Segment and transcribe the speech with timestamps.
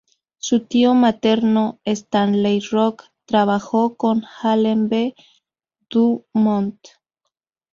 [0.39, 5.13] Su tío materno, Stanley Koch, trabajó con Allen B.
[5.91, 6.79] DuMont.